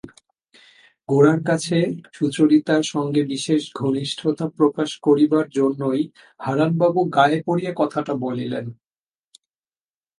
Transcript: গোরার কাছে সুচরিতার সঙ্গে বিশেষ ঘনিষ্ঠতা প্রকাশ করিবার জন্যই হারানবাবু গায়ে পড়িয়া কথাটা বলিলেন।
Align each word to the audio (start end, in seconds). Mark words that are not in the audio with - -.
গোরার 1.09 1.39
কাছে 1.43 1.77
সুচরিতার 2.13 2.83
সঙ্গে 2.93 3.21
বিশেষ 3.23 3.61
ঘনিষ্ঠতা 3.75 4.45
প্রকাশ 4.57 4.89
করিবার 5.01 5.45
জন্যই 5.49 6.01
হারানবাবু 6.39 7.01
গায়ে 7.09 7.39
পড়িয়া 7.47 7.73
কথাটা 7.77 8.13
বলিলেন। 8.25 8.65